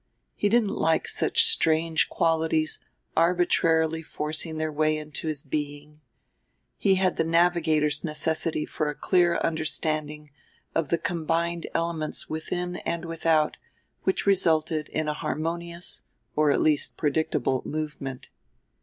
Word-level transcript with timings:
He 0.33 0.49
didn't 0.49 0.73
like 0.79 1.07
such 1.07 1.43
strange 1.45 2.09
qualities 2.09 2.79
arbitrarily 3.15 4.01
forcing 4.01 4.57
their 4.57 4.71
way 4.71 4.97
into 4.97 5.27
his 5.27 5.43
being 5.43 6.01
he 6.79 6.95
had 6.95 7.17
the 7.17 7.23
navigator's 7.23 8.03
necessity 8.03 8.65
for 8.65 8.89
a 8.89 8.95
clear 8.95 9.37
understanding 9.41 10.31
of 10.73 10.89
the 10.89 10.97
combined 10.97 11.67
elements 11.75 12.27
within 12.27 12.77
and 12.77 13.05
without 13.05 13.57
which 14.01 14.25
resulted 14.25 14.87
in 14.89 15.07
a 15.07 15.13
harmonious, 15.13 16.01
or 16.35 16.49
at 16.49 16.61
least 16.61 16.97
predictable, 16.97 17.61
movement. 17.63 18.29